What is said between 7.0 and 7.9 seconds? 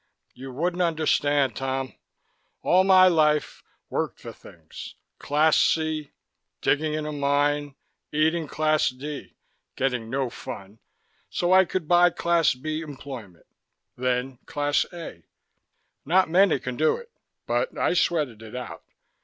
a mine,